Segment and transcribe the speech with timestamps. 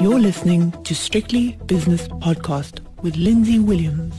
[0.00, 4.14] You're listening to Strictly Business Podcast with Lindsay Williams.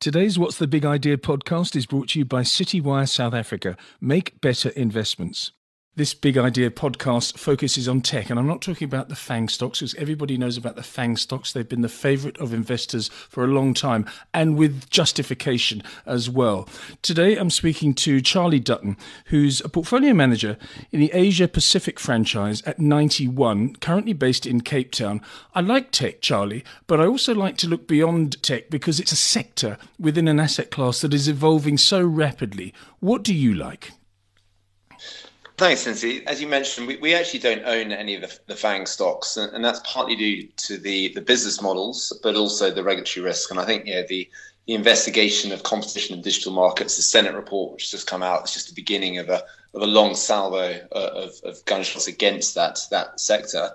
[0.00, 3.76] Today's What's the Big Idea podcast is brought to you by Citywire South Africa.
[4.00, 5.52] Make better investments.
[5.98, 9.80] This big idea podcast focuses on tech, and I'm not talking about the FANG stocks
[9.80, 11.52] because everybody knows about the FANG stocks.
[11.52, 16.68] They've been the favorite of investors for a long time and with justification as well.
[17.02, 20.56] Today, I'm speaking to Charlie Dutton, who's a portfolio manager
[20.92, 25.20] in the Asia Pacific franchise at 91, currently based in Cape Town.
[25.52, 29.16] I like tech, Charlie, but I also like to look beyond tech because it's a
[29.16, 32.72] sector within an asset class that is evolving so rapidly.
[33.00, 33.90] What do you like?
[35.58, 36.24] Thanks, Lindsay.
[36.24, 39.52] As you mentioned, we, we actually don't own any of the, the FANG stocks, and,
[39.52, 43.50] and, that's partly due to the, the business models, but also the regulatory risk.
[43.50, 44.30] And I think yeah, the,
[44.68, 48.42] the investigation of competition in digital markets, the Senate report, which has just come out,
[48.42, 49.42] it's just the beginning of a,
[49.74, 53.72] of a long salvo uh, of, of gunshots against that, that sector.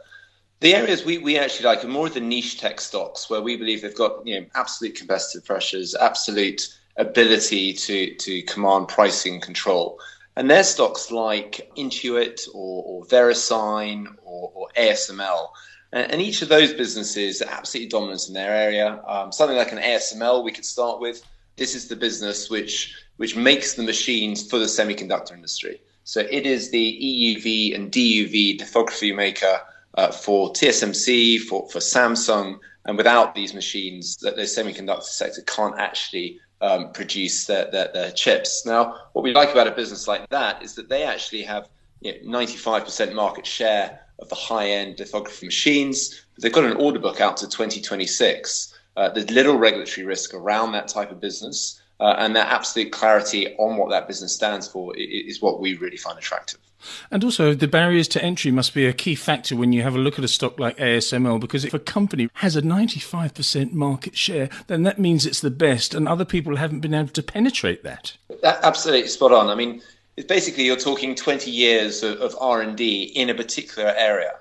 [0.62, 3.58] The areas we, we actually like are more of the niche tech stocks, where we
[3.58, 10.00] believe they've got you know absolute competitive pressures, absolute ability to, to command pricing control.
[10.36, 15.50] And they're stocks like Intuit or, or VeriSign or, or ASML.
[15.92, 19.00] And, and, each of those businesses are absolutely dominant in their area.
[19.08, 21.24] Um, something like an ASML we could start with.
[21.56, 25.80] This is the business which, which makes the machines for the semiconductor industry.
[26.04, 29.62] So it is the EUV and DUV lithography maker
[29.96, 32.60] uh, for TSMC, for, for Samsung.
[32.86, 38.12] And without these machines, the, the semiconductor sector can't actually um, produce their, their, their,
[38.12, 38.66] chips.
[38.66, 41.70] Now, what we like about a business like that is that they actually have
[42.02, 46.26] you know, 95% market share of the high end lithography machines.
[46.40, 48.78] They've got an order book out to 2026.
[48.96, 51.82] Uh, there's little regulatory risk around that type of business.
[52.00, 55.78] Uh, and that absolute clarity on what that business stands for is, is what we
[55.78, 56.60] really find attractive.
[57.12, 60.00] And also, the barriers to entry must be a key factor when you have a
[60.00, 64.50] look at a stock like ASML, because if a company has a 95% market share,
[64.68, 68.18] then that means it's the best, and other people haven't been able to penetrate that.
[68.42, 69.50] that absolutely spot on.
[69.50, 69.82] I mean,
[70.28, 74.34] basically you're talking 20 years of, of R&D in a particular area.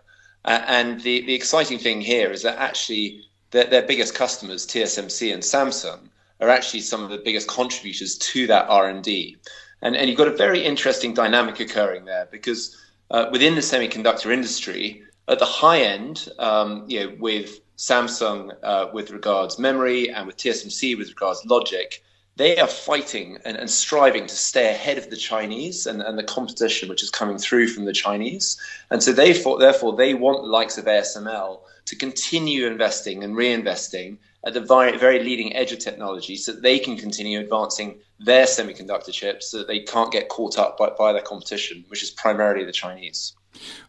[0.45, 5.33] Uh, and the, the exciting thing here is that actually their, their biggest customers, TSMC
[5.33, 6.09] and Samsung,
[6.41, 9.37] are actually some of the biggest contributors to that R&D.
[9.83, 12.77] And, and you've got a very interesting dynamic occurring there because
[13.11, 18.89] uh, within the semiconductor industry, at the high end, um, you know, with Samsung uh,
[18.93, 22.03] with regards memory and with TSMC with regards logic,
[22.37, 26.23] they are fighting and, and striving to stay ahead of the Chinese and, and, the
[26.23, 28.59] competition which is coming through from the Chinese.
[28.91, 34.17] And so they therefore, they want the likes of ASML to continue investing and reinvesting
[34.45, 38.45] at the very, very leading edge of technology so that they can continue advancing their
[38.45, 42.11] semiconductor chips so that they can't get caught up by, by their competition, which is
[42.11, 43.35] primarily the Chinese.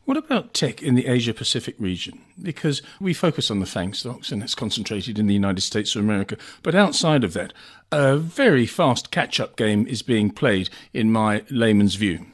[0.06, 2.22] What about tech in the Asia Pacific region?
[2.42, 6.02] Because we focus on the FANG stocks and it's concentrated in the United States of
[6.02, 6.38] America.
[6.62, 7.54] But outside of that,
[7.92, 12.26] a very fast catch up game is being played, in my layman's view.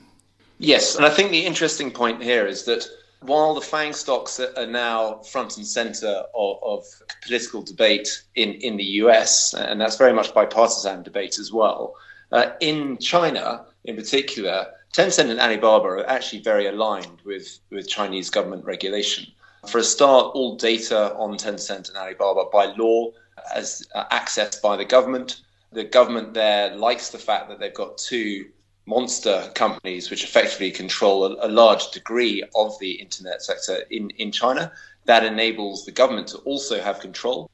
[0.58, 2.86] Yes, and I think the interesting point here is that
[3.22, 6.86] while the FANG stocks are now front and center of, of,
[7.22, 11.96] political debate in, in the US, and that's very much bipartisan debate as well,
[12.32, 18.30] uh, in China in particular, Tencent and Alibaba are actually very aligned with, with Chinese
[18.30, 19.28] government regulation.
[19.68, 23.12] For a start, all data on Tencent and Alibaba by law
[23.56, 25.42] is uh, accessed by the government.
[25.72, 28.50] The government there likes the fact that they've got two
[28.90, 34.32] monster companies which effectively control a, a, large degree of the internet sector in, in
[34.32, 34.72] China.
[35.06, 37.50] That enables the government to also have control.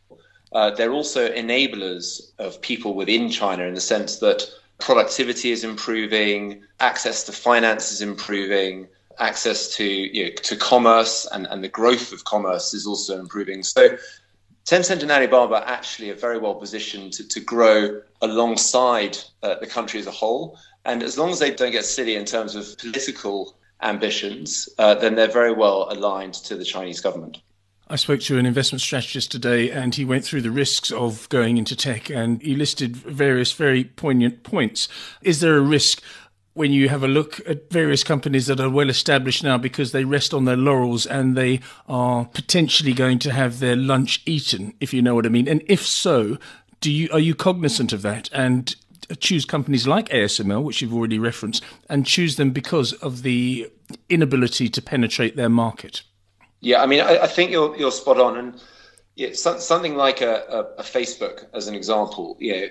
[0.54, 6.64] Uh, they're also enablers of people within China in the sense that productivity is improving,
[6.80, 8.88] access to finance is improving,
[9.20, 13.64] access to you know, to commerce and, and the growth of commerce is also improving.
[13.64, 13.98] So
[14.66, 20.00] Tencent and Alibaba actually are very well positioned to, to grow alongside uh, the country
[20.00, 20.58] as a whole.
[20.86, 25.16] And as long as they don't get silly in terms of political ambitions, uh, then
[25.16, 27.40] they're very well aligned to the Chinese government.
[27.88, 31.58] I spoke to an investment strategist today and he went through the risks of going
[31.58, 34.88] into tech and he listed various very poignant points.
[35.22, 36.02] Is there a risk
[36.54, 40.04] when you have a look at various companies that are well established now because they
[40.04, 44.94] rest on their laurels and they are potentially going to have their lunch eaten, if
[44.94, 45.48] you know what I mean?
[45.48, 46.38] And if so,
[46.80, 48.76] do you are you cognizant of that and
[49.20, 53.70] choose companies like ASML, which you've already referenced, and choose them because of the
[54.10, 56.04] inability to penetrate their market?
[56.62, 58.64] Yeah, I mean, I, I think you're you're spot on, and
[59.16, 62.38] yeah, so, something like a, a, a, Facebook, as an example.
[62.40, 62.68] You know,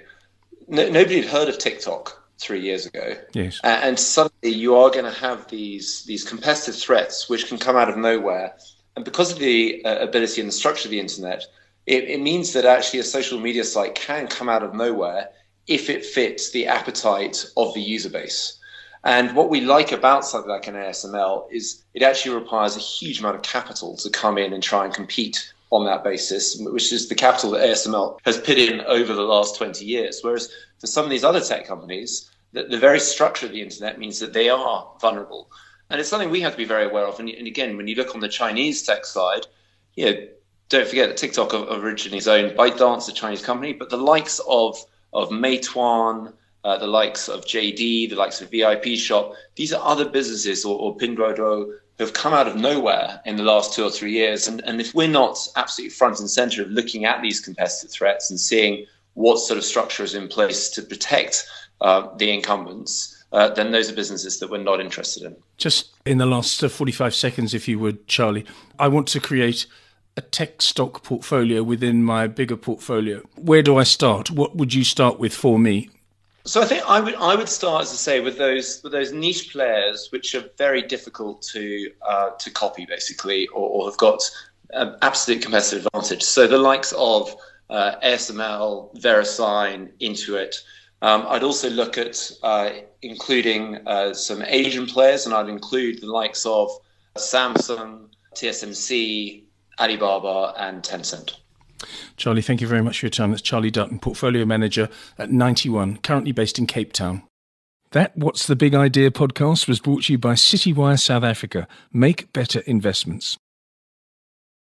[0.69, 3.15] no, nobody had heard of TikTok three years ago.
[3.35, 7.59] Yes, and, and suddenly you are going to have these these competitive threats which can
[7.59, 8.55] come out of nowhere
[8.97, 11.45] And because of the uh, ability and the structure of the internet,
[11.87, 15.29] it, it means that actually a social media site can come out of nowhere
[15.67, 18.59] if it fits the appetite of the user base.
[19.05, 23.21] And what we like about something like an ASML is it actually requires a huge
[23.21, 27.09] amount of capital to come in and try and compete on that basis, which is
[27.09, 30.21] the capital that ASML has put in over the last 20 years.
[30.23, 33.99] Whereas for some of these other tech companies, the, the very structure of the internet
[33.99, 35.51] means that they are vulnerable.
[35.91, 37.21] And it's something we have to be very aware of.
[37.21, 39.47] And, and again, when you look on the Chinese tech side,
[39.97, 40.29] you know,
[40.71, 44.79] don't forget that TikTok originally is owned ByteDance, a Chinese company, but the likes of
[45.15, 46.33] of Meituan,
[46.65, 49.35] uh, the likes of JD, the likes of VIP Shop.
[49.55, 51.67] these are other businesses or, or Pinduoduo
[51.99, 54.49] who have come out of nowhere in the last two or three years.
[54.49, 58.31] And, and if we're not absolutely front and center of looking at these competitive threats
[58.31, 61.47] and seeing what sort of structure is in place to protect
[61.81, 65.37] uh, the incumbents, uh, then those are businesses that we're not interested in.
[65.57, 68.45] Just in the last uh, 45 seconds, if you would, Charlie,
[68.79, 69.67] I want to create
[70.17, 73.23] a tech stock portfolio within my bigger portfolio.
[73.37, 74.31] Where do I start?
[74.31, 75.91] What would you start with for me?
[76.47, 79.13] So I think I would I would start, as I say, with those with those
[79.13, 84.23] niche players which are very difficult to uh, to copy, basically, or, or have got
[84.71, 86.23] an absolute competitive advantage.
[86.23, 87.35] So the likes of
[87.71, 90.63] uh, ASML, VeriSign, Intuit.
[91.01, 92.71] Um, I'd also look at uh,
[93.03, 96.71] including uh, some Asian players, and I'd include the likes of
[97.17, 99.44] Samsung, TSMC,
[99.79, 101.37] Alibaba, and Tencent.
[102.17, 103.31] Charlie, thank you very much for your time.
[103.31, 104.89] That's Charlie Dutton, Portfolio Manager
[105.19, 107.23] at Ninety One, currently based in Cape Town.
[107.91, 111.69] That What's the Big Idea podcast was brought to you by Citywire South Africa.
[111.93, 113.39] Make better investments.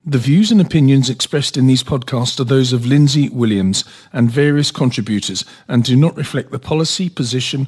[0.06, 3.84] The views and opinions expressed in these podcasts are those of Lindsay Williams
[4.14, 7.68] and various contributors and do not reflect the policy, position,